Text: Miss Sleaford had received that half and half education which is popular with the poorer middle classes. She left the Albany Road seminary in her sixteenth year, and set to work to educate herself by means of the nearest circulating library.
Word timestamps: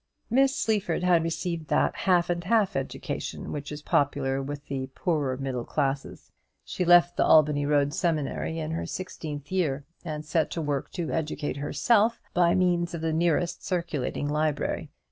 Miss 0.31 0.55
Sleaford 0.55 1.03
had 1.03 1.21
received 1.21 1.67
that 1.67 1.95
half 1.95 2.31
and 2.31 2.43
half 2.45 2.75
education 2.75 3.51
which 3.51 3.71
is 3.71 3.83
popular 3.83 4.41
with 4.41 4.65
the 4.65 4.87
poorer 4.95 5.37
middle 5.37 5.63
classes. 5.63 6.31
She 6.65 6.83
left 6.83 7.17
the 7.17 7.23
Albany 7.23 7.67
Road 7.67 7.93
seminary 7.93 8.57
in 8.57 8.71
her 8.71 8.87
sixteenth 8.87 9.51
year, 9.51 9.85
and 10.03 10.25
set 10.25 10.49
to 10.53 10.59
work 10.63 10.89
to 10.93 11.11
educate 11.11 11.57
herself 11.57 12.19
by 12.33 12.55
means 12.55 12.95
of 12.95 13.01
the 13.01 13.13
nearest 13.13 13.63
circulating 13.63 14.27
library. 14.27 14.89